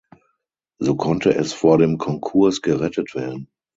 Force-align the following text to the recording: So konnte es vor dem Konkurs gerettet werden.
So 0.79 0.95
konnte 0.95 1.31
es 1.35 1.53
vor 1.53 1.77
dem 1.77 1.99
Konkurs 1.99 2.63
gerettet 2.63 3.13
werden. 3.13 3.51